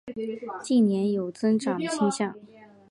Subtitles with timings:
[0.63, 2.33] 近年有增长倾向。